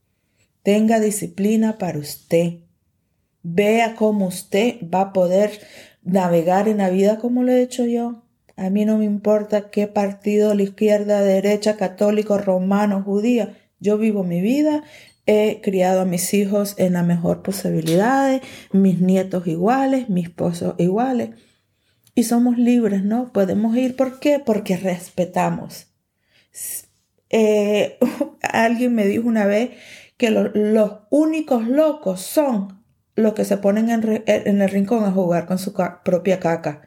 Tenga 0.64 1.02
disciplina 1.02 1.78
para 1.78 2.00
usted. 2.00 2.60
Vea 3.44 3.96
cómo 3.96 4.28
usted 4.28 4.76
va 4.84 5.02
a 5.02 5.14
poder 5.14 5.60
navegar 6.04 6.70
en 6.70 6.78
la 6.78 6.90
vida 6.90 7.18
como 7.20 7.44
lo 7.44 7.52
he 7.52 7.62
hecho 7.62 7.86
yo 7.86 8.27
a 8.58 8.72
mí 8.72 8.86
no 8.86 8.98
me 8.98 9.06
importa 9.06 9.70
qué 9.70 9.86
partido, 9.86 10.56
la 10.56 10.64
izquierda, 10.64 11.22
derecha, 11.22 11.78
católico, 11.78 12.40
romano, 12.40 13.04
judía. 13.04 13.56
Yo 13.80 14.00
vivo 14.00 14.24
mi 14.24 14.42
vida, 14.42 14.84
he 15.28 15.62
criado 15.62 16.02
a 16.02 16.06
mis 16.06 16.34
hijos 16.34 16.74
en 16.80 16.94
la 16.94 17.04
mejor 17.04 17.44
posibilidad, 17.44 18.42
mis 18.72 19.00
nietos 19.00 19.46
iguales, 19.46 20.10
mis 20.10 20.30
esposos 20.30 20.74
iguales. 20.80 21.30
Y 22.16 22.24
somos 22.24 22.58
libres, 22.58 23.04
¿no? 23.04 23.32
Podemos 23.32 23.78
ir. 23.78 23.96
¿Por 23.96 24.20
qué? 24.20 24.40
Porque 24.44 24.76
respetamos. 24.76 25.94
Eh, 27.30 28.00
alguien 28.42 28.96
me 28.96 29.06
dijo 29.06 29.28
una 29.28 29.46
vez 29.46 29.70
que 30.18 30.32
los 30.32 30.92
únicos 31.12 31.68
locos 31.68 32.22
son 32.22 32.84
los 33.14 33.36
que 33.36 33.46
se 33.46 33.58
ponen 33.58 33.92
en, 33.92 34.24
en 34.26 34.62
el 34.64 34.70
rincón 34.72 35.04
a 35.04 35.12
jugar 35.12 35.46
con 35.46 35.60
su 35.60 35.76
propia 36.04 36.40
caca 36.40 36.87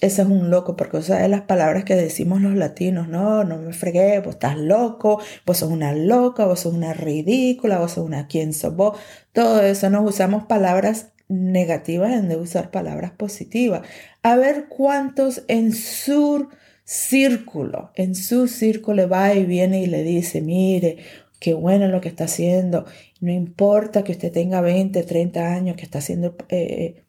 ese 0.00 0.22
es 0.22 0.28
un 0.28 0.50
loco, 0.50 0.76
porque 0.76 0.98
o 0.98 1.02
sea, 1.02 1.26
las 1.26 1.42
palabras 1.42 1.84
que 1.84 1.96
decimos 1.96 2.40
los 2.40 2.54
latinos, 2.54 3.08
no, 3.08 3.42
no 3.42 3.58
me 3.58 3.72
fregué, 3.72 4.20
vos 4.20 4.34
estás 4.34 4.56
loco, 4.56 5.20
vos 5.44 5.58
sos 5.58 5.70
una 5.70 5.92
loca, 5.92 6.46
vos 6.46 6.60
sos 6.60 6.74
una 6.74 6.94
ridícula, 6.94 7.78
vos 7.78 7.92
sos 7.92 8.06
una 8.06 8.28
quién 8.28 8.52
sos 8.52 8.76
vos, 8.76 8.96
todo 9.32 9.60
eso 9.62 9.90
nos 9.90 10.08
usamos 10.08 10.44
palabras 10.44 11.08
negativas 11.28 12.12
en 12.12 12.28
de 12.28 12.36
usar 12.36 12.70
palabras 12.70 13.10
positivas. 13.10 13.82
A 14.22 14.36
ver 14.36 14.66
cuántos 14.68 15.42
en 15.48 15.72
su 15.74 16.48
círculo, 16.84 17.90
en 17.96 18.14
su 18.14 18.46
círculo 18.48 19.08
va 19.08 19.34
y 19.34 19.44
viene 19.44 19.82
y 19.82 19.86
le 19.86 20.04
dice, 20.04 20.40
mire, 20.40 20.98
qué 21.40 21.54
bueno 21.54 21.88
lo 21.88 22.00
que 22.00 22.08
está 22.08 22.24
haciendo, 22.24 22.86
no 23.20 23.32
importa 23.32 24.04
que 24.04 24.12
usted 24.12 24.32
tenga 24.32 24.60
20, 24.60 25.02
30 25.02 25.54
años, 25.54 25.76
que 25.76 25.82
está 25.82 25.98
haciendo... 25.98 26.36
Eh, 26.50 27.02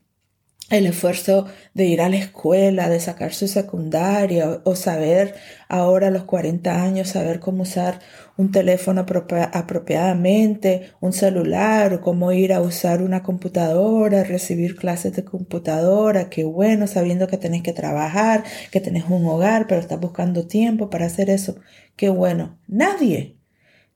el 0.70 0.86
esfuerzo 0.86 1.48
de 1.74 1.86
ir 1.86 2.02
a 2.02 2.10
la 2.10 2.18
escuela, 2.18 2.90
de 2.90 3.00
sacar 3.00 3.34
su 3.34 3.48
secundaria 3.48 4.62
o, 4.64 4.76
saber 4.76 5.36
ahora 5.68 6.08
a 6.08 6.12
los 6.12 6.24
40 6.24 6.84
años, 6.84 7.10
saber 7.10 7.40
cómo 7.40 7.64
usar 7.64 8.00
un 8.38 8.52
teléfono 8.52 9.06
apropiadamente, 9.52 10.92
un 11.00 11.14
celular, 11.14 11.94
o 11.94 12.02
cómo 12.02 12.32
ir 12.32 12.54
a 12.54 12.62
usar 12.62 13.02
una 13.02 13.24
computadora, 13.24 14.24
recibir 14.24 14.76
clases 14.76 15.16
de 15.16 15.26
computadora, 15.26 16.30
qué 16.30 16.44
bueno, 16.44 16.88
sabiendo 16.88 17.28
que 17.28 17.38
tenés 17.38 17.64
que 17.64 17.74
trabajar, 17.74 18.44
que 18.72 18.80
tenés 18.82 19.06
un 19.10 19.26
hogar, 19.26 19.68
pero 19.68 19.82
estás 19.82 20.00
buscando 20.00 20.48
tiempo 20.48 20.90
para 20.90 21.08
hacer 21.08 21.30
eso, 21.30 21.56
qué 21.96 22.10
bueno. 22.10 22.60
Nadie, 22.68 23.39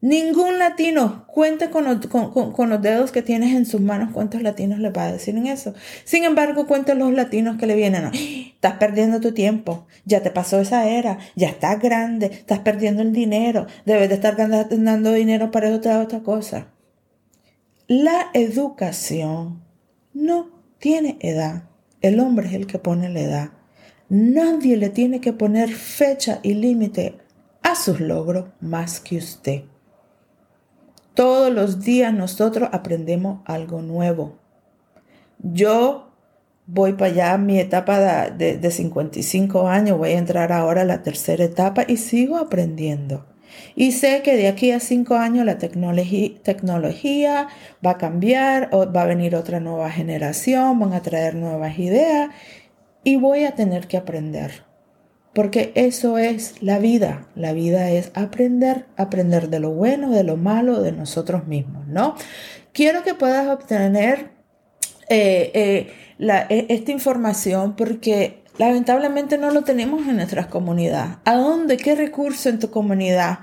Ningún 0.04 0.60
latino 0.60 1.26
cuente 1.28 1.70
con, 1.70 1.86
los 1.86 2.82
dedos 2.82 3.14
que 3.14 3.22
tienes 3.22 3.56
en 3.56 3.66
sus 3.66 3.80
manos 3.80 4.10
cuántos 4.12 4.42
latinos 4.42 4.80
le 4.80 4.90
va 4.90 5.06
a 5.06 5.14
decir 5.14 5.38
en 5.38 5.48
eso. 5.48 5.74
Sin 6.04 6.26
embargo, 6.26 6.68
cuenten 6.68 7.00
los 7.00 7.14
latinos 7.14 7.56
que 7.58 7.68
le 7.68 7.76
vienen. 7.78 8.12
estás 8.14 8.74
perdiendo 8.74 9.22
tu 9.22 9.34
tiempo, 9.34 9.88
ya 10.04 10.22
te 10.22 10.30
pasó 10.30 10.60
esa 10.60 10.90
era, 10.90 11.20
ya 11.38 11.48
estás 11.48 11.80
grande, 11.80 12.26
estás 12.26 12.60
perdiendo 12.60 13.02
el 13.02 13.14
dinero, 13.14 13.66
debes 13.86 14.10
de 14.10 14.16
estar 14.16 14.36
dando 14.36 15.14
dinero 15.14 15.52
para 15.52 15.74
otra, 15.74 16.02
otra 16.02 16.20
cosa. 16.20 16.68
La 17.88 18.30
educación 18.34 19.64
no 20.14 20.50
tiene 20.80 21.18
edad. 21.22 21.70
El 22.02 22.20
hombre 22.20 22.48
es 22.48 22.56
el 22.56 22.68
que 22.68 22.78
pone 22.78 23.08
la 23.08 23.22
edad. 23.22 23.50
Nadie 24.10 24.76
le 24.76 24.90
tiene 24.90 25.22
que 25.22 25.32
poner 25.32 25.70
fecha 25.70 26.42
y 26.44 26.56
límite 26.56 27.20
a 27.62 27.76
sus 27.76 28.02
logros 28.02 28.48
más 28.60 29.00
que 29.00 29.16
usted. 29.16 29.64
Todos 31.14 31.54
los 31.54 31.84
días 31.84 32.14
nosotros 32.14 32.70
aprendemos 32.72 33.42
algo 33.46 33.82
nuevo. 33.82 34.40
Yo 35.40 36.12
voy 36.66 36.94
para 36.94 37.12
allá, 37.12 37.38
mi 37.38 37.60
etapa 37.60 38.30
de, 38.32 38.58
de, 38.58 38.72
55 38.72 39.68
años, 39.68 39.98
voy 39.98 40.12
a 40.12 40.18
entrar 40.18 40.52
ahora 40.52 40.82
a 40.82 40.86
la 40.86 41.04
tercera 41.04 41.44
etapa 41.44 41.84
y 41.88 41.98
sigo 41.98 42.38
aprendiendo. 42.38 43.26
Y 43.76 43.92
sé 43.92 44.22
que 44.24 44.36
de 44.36 44.48
aquí 44.48 44.72
a 44.72 44.80
cinco 44.80 45.16
años 45.16 45.46
la 45.46 45.58
tecnología, 45.58 47.48
va 47.86 47.92
a 47.92 47.98
cambiar, 47.98 48.70
o 48.72 48.92
va 48.92 49.04
a 49.04 49.06
venir 49.06 49.36
otra 49.36 49.60
nueva 49.60 49.92
generación, 49.92 50.80
van 50.80 50.94
a 50.94 51.02
traer 51.02 51.36
nuevas 51.36 51.78
ideas 51.78 52.30
y 53.04 53.18
voy 53.18 53.44
a 53.44 53.54
tener 53.56 53.88
que 53.88 53.98
aprender. 53.98 54.64
Porque 55.34 55.72
eso 55.76 56.18
es 56.18 56.62
la 56.62 56.80
vida. 56.80 57.28
La 57.36 57.54
vida 57.54 57.90
es 57.90 58.12
aprender, 58.14 58.86
aprender 58.98 59.50
de 59.50 59.60
lo 59.60 59.72
bueno, 59.72 60.12
de 60.12 60.24
lo 60.24 60.38
malo, 60.38 60.82
de 60.82 60.92
nosotros 60.92 61.48
mismos, 61.48 61.88
¿no? 61.88 62.16
Quiero 62.72 63.04
que 63.04 63.16
puedas 63.16 63.48
obtener 63.48 64.32
eh, 65.10 65.52
eh, 65.54 65.94
e, 66.50 66.66
esta 66.70 66.92
información 66.92 67.76
porque 67.76 68.44
lamentablemente 68.58 69.38
no 69.38 69.52
lo 69.52 69.64
tenemos 69.64 70.08
en 70.08 70.18
nuestras 70.18 70.48
comunidades. 70.48 71.18
¿A 71.26 71.36
dónde? 71.36 71.78
¿Qué 71.78 71.96
recurso 71.96 72.50
en 72.50 72.60
tu 72.60 72.70
comunidad? 72.70 73.40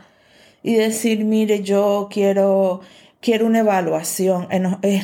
Y 0.63 0.75
decir, 0.75 1.25
mire, 1.25 1.63
yo 1.63 2.09
quiero 2.11 2.81
quiero 3.21 3.47
una 3.47 3.61
evaluación. 3.61 4.49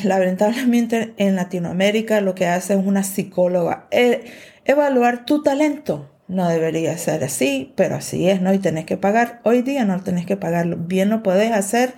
lamentablemente 0.05 1.15
en 1.17 1.37
Latinoamérica 1.37 2.21
lo 2.21 2.35
que 2.35 2.47
hace 2.47 2.75
es 2.75 2.85
una 2.85 3.03
psicóloga. 3.03 3.87
Eh, 3.91 4.25
evaluar 4.65 5.25
tu 5.25 5.43
talento. 5.43 6.11
No 6.29 6.49
debería 6.49 6.99
ser 6.99 7.23
así, 7.23 7.73
pero 7.77 7.97
así 7.97 8.29
es, 8.29 8.41
¿no? 8.41 8.53
Y 8.53 8.59
tenés 8.59 8.85
que 8.85 8.97
pagar. 8.97 9.41
Hoy 9.45 9.63
día 9.63 9.85
no 9.85 10.03
tenés 10.03 10.27
que 10.27 10.37
pagarlo. 10.37 10.77
Bien 10.77 11.09
lo 11.09 11.23
podés 11.23 11.53
hacer 11.53 11.95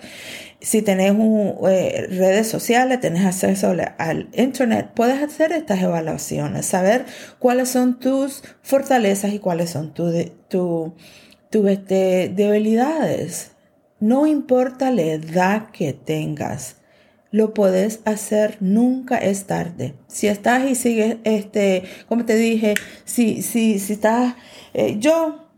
si 0.61 0.81
tenés 0.81 1.13
eh, 1.67 2.07
redes 2.09 2.47
sociales, 2.47 2.99
tenés 2.99 3.25
acceso 3.25 3.73
al 3.97 4.29
internet, 4.33 4.91
puedes 4.93 5.21
hacer 5.23 5.51
estas 5.51 5.81
evaluaciones, 5.81 6.65
saber 6.65 7.05
cuáles 7.39 7.69
son 7.69 7.99
tus 7.99 8.43
fortalezas 8.61 9.33
y 9.33 9.39
cuáles 9.39 9.69
son 9.69 9.93
tus 9.93 10.13
tu, 10.49 10.95
tu, 11.49 11.67
este, 11.67 12.29
debilidades. 12.29 13.51
No 13.99 14.27
importa 14.27 14.91
la 14.91 15.03
edad 15.03 15.71
que 15.71 15.93
tengas 15.93 16.77
lo 17.31 17.53
puedes 17.53 18.01
hacer, 18.05 18.57
nunca 18.59 19.17
es 19.17 19.45
tarde. 19.45 19.93
Si 20.07 20.27
estás 20.27 20.69
y 20.69 20.75
sigues, 20.75 21.17
este, 21.23 21.83
como 22.07 22.25
te 22.25 22.35
dije, 22.35 22.73
si, 23.05 23.41
si, 23.41 23.79
si 23.79 23.93
estás, 23.93 24.35
eh, 24.73 24.97
yo 24.99 25.49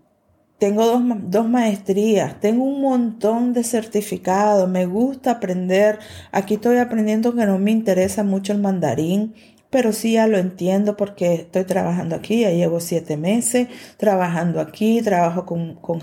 tengo 0.57 0.85
dos, 0.85 1.01
dos, 1.23 1.49
maestrías, 1.49 2.39
tengo 2.39 2.63
un 2.63 2.81
montón 2.81 3.51
de 3.53 3.63
certificados, 3.63 4.69
me 4.69 4.85
gusta 4.85 5.31
aprender, 5.31 5.97
aquí 6.31 6.53
estoy 6.55 6.77
aprendiendo 6.77 7.33
que 7.33 7.47
no 7.47 7.57
me 7.57 7.71
interesa 7.71 8.23
mucho 8.23 8.53
el 8.53 8.59
mandarín, 8.59 9.33
pero 9.71 9.93
sí 9.93 10.13
ya 10.13 10.27
lo 10.27 10.37
entiendo 10.37 10.97
porque 10.97 11.33
estoy 11.33 11.63
trabajando 11.63 12.15
aquí, 12.15 12.41
ya 12.41 12.51
llevo 12.51 12.79
siete 12.79 13.17
meses 13.17 13.67
trabajando 13.97 14.59
aquí, 14.61 15.01
trabajo 15.01 15.45
con, 15.45 15.75
con, 15.75 16.01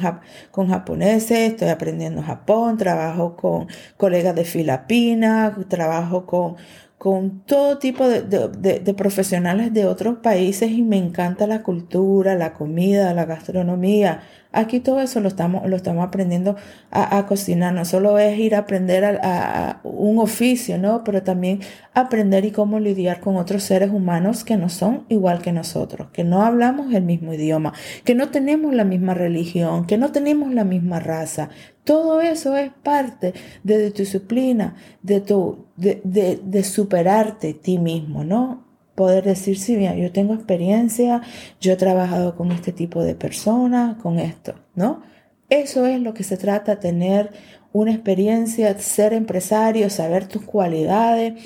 con 0.50 0.68
japoneses, 0.68 1.50
estoy 1.52 1.68
aprendiendo 1.68 2.22
Japón, 2.22 2.78
trabajo 2.78 3.37
con 3.37 3.68
colegas 3.96 4.34
de 4.34 4.44
Filipinas, 4.44 5.52
trabajo 5.68 6.26
con, 6.26 6.56
con 6.99 7.43
todo 7.45 7.78
tipo 7.78 8.09
de, 8.09 8.95
profesionales 8.97 9.73
de 9.73 9.87
otros 9.87 10.19
países 10.19 10.73
y 10.73 10.83
me 10.83 10.97
encanta 10.97 11.47
la 11.47 11.62
cultura, 11.62 12.35
la 12.35 12.55
comida, 12.55 13.14
la 13.14 13.25
gastronomía. 13.25 14.23
Aquí 14.50 14.81
todo 14.81 15.00
eso 15.00 15.21
lo 15.21 15.28
estamos, 15.28 15.69
lo 15.69 15.76
estamos 15.76 16.05
aprendiendo 16.05 16.57
a, 16.90 17.25
cocinar. 17.26 17.73
No 17.73 17.85
solo 17.85 18.19
es 18.19 18.37
ir 18.40 18.57
a 18.57 18.61
aprender 18.61 19.05
a, 19.05 19.81
un 19.85 20.19
oficio, 20.19 20.76
¿no? 20.76 21.05
Pero 21.05 21.23
también 21.23 21.61
aprender 21.95 22.45
y 22.45 22.50
cómo 22.50 22.81
lidiar 22.81 23.21
con 23.21 23.37
otros 23.37 23.62
seres 23.62 23.90
humanos 23.90 24.43
que 24.43 24.57
no 24.57 24.69
son 24.69 25.05
igual 25.09 25.40
que 25.40 25.52
nosotros, 25.52 26.09
que 26.12 26.25
no 26.25 26.43
hablamos 26.43 26.93
el 26.95 27.05
mismo 27.05 27.33
idioma, 27.33 27.75
que 28.05 28.17
no 28.17 28.31
tenemos 28.31 28.75
la 28.75 28.85
misma 28.85 29.14
religión, 29.14 29.87
que 29.87 29.99
no 29.99 30.11
tenemos 30.11 30.52
la 30.52 30.64
misma 30.64 30.99
raza. 30.99 31.50
Todo 31.88 32.21
eso 32.21 32.54
es 32.54 32.71
parte 32.71 33.33
de, 33.64 33.90
tu 33.92 34.02
disciplina, 34.02 34.76
de, 35.00 35.23
tu, 35.23 35.64
de, 35.75 36.02
de, 36.04 36.62
superarte 36.62 37.54
ti 37.54 37.78
mismo, 37.78 38.25
¿no? 38.25 38.66
Poder 38.95 39.25
decir, 39.25 39.59
sí, 39.59 39.75
mira, 39.75 39.95
yo 39.95 40.12
tengo 40.12 40.35
experiencia, 40.35 41.23
yo 41.62 41.73
he 41.73 41.76
trabajado 41.76 42.37
con 42.37 42.52
este 42.52 42.73
tipo 42.73 43.02
de 43.02 43.14
personas, 43.14 43.97
con 44.02 44.18
esto, 44.18 44.52
¿no? 44.75 45.00
Eso 45.49 45.87
es 45.87 45.99
lo 46.02 46.12
que 46.12 46.25
se 46.25 46.37
trata, 46.37 46.78
tener 46.78 47.30
una 47.73 47.92
experiencia, 47.92 48.78
ser 48.78 49.14
empresario, 49.14 49.88
saber 49.88 50.28
tus 50.28 50.42
cualidades, 50.42 51.42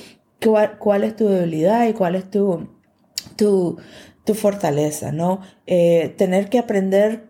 cuál, 0.80 1.04
es 1.04 1.14
tu 1.14 1.28
debilidad 1.28 1.86
y 1.86 1.92
cuál 1.92 2.16
es 2.16 2.28
tu, 2.28 2.68
tu, 3.36 3.76
tu 4.24 4.34
fortaleza, 4.34 5.12
¿no? 5.12 5.40
Eh, 5.68 6.12
tener 6.18 6.48
que 6.48 6.58
aprender 6.58 7.28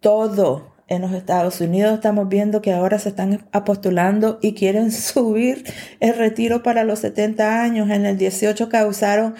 todo 0.00 0.73
en 0.88 1.02
los 1.02 1.12
Estados 1.12 1.60
Unidos 1.60 1.94
estamos 1.94 2.28
viendo 2.28 2.60
que 2.60 2.72
ahora 2.72 2.98
se 2.98 3.08
están 3.10 3.46
apostulando 3.52 4.38
y 4.42 4.54
quieren 4.54 4.92
subir 4.92 5.64
el 6.00 6.16
retiro 6.16 6.62
para 6.62 6.84
los 6.84 7.00
70 7.00 7.62
años. 7.62 7.90
En 7.90 8.06
el 8.06 8.18
18 8.18 8.68
causaron 8.68 9.34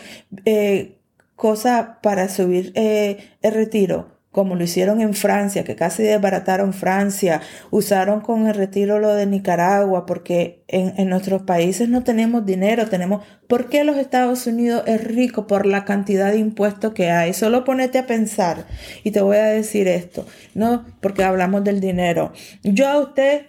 eh, 0.44 0.98
cosas 1.36 1.98
para 2.02 2.28
subir 2.28 2.72
eh, 2.74 3.18
el 3.42 3.52
retiro 3.54 4.13
como 4.34 4.56
lo 4.56 4.64
hicieron 4.64 5.00
en 5.00 5.14
Francia, 5.14 5.62
que 5.62 5.76
casi 5.76 6.02
desbarataron 6.02 6.72
Francia, 6.72 7.40
usaron 7.70 8.20
con 8.20 8.48
el 8.48 8.54
retiro 8.56 8.98
lo 8.98 9.14
de 9.14 9.26
Nicaragua, 9.26 10.06
porque 10.06 10.64
en, 10.66 11.08
nuestros 11.08 11.42
países 11.42 11.88
no 11.88 12.02
tenemos 12.02 12.44
dinero, 12.44 12.88
tenemos, 12.88 13.24
¿por 13.46 13.68
qué 13.68 13.84
los 13.84 13.96
Estados 13.96 14.48
Unidos 14.48 14.82
es 14.86 15.04
rico 15.04 15.46
por 15.46 15.66
la 15.66 15.84
cantidad 15.84 16.32
de 16.32 16.38
impuestos 16.38 16.94
que 16.94 17.12
hay? 17.12 17.32
Solo 17.32 17.62
ponete 17.62 17.96
a 17.96 18.08
pensar 18.08 18.66
y 19.04 19.12
te 19.12 19.20
voy 19.20 19.36
a 19.36 19.44
decir 19.44 19.86
esto, 19.86 20.26
no 20.52 20.84
porque 21.00 21.22
hablamos 21.22 21.62
del 21.62 21.78
dinero. 21.78 22.32
Yo 22.64 22.88
a 22.88 22.98
usted, 22.98 23.46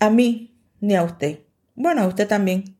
a 0.00 0.08
mí, 0.08 0.56
ni 0.80 0.94
a 0.94 1.02
usted. 1.02 1.40
Bueno, 1.74 2.04
a 2.04 2.06
usted 2.06 2.26
también. 2.26 2.78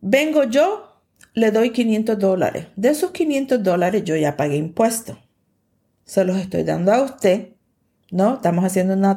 Vengo 0.00 0.44
yo, 0.44 1.02
le 1.34 1.50
doy 1.50 1.72
500 1.72 2.18
dólares. 2.18 2.68
De 2.74 2.88
esos 2.88 3.10
500 3.10 3.62
dólares 3.62 4.02
yo 4.04 4.16
ya 4.16 4.34
pagué 4.34 4.56
impuestos 4.56 5.18
se 6.04 6.24
los 6.24 6.36
estoy 6.36 6.62
dando 6.62 6.92
a 6.92 7.02
usted, 7.02 7.54
¿no? 8.10 8.34
Estamos 8.34 8.64
haciendo 8.64 8.94
una 8.94 9.12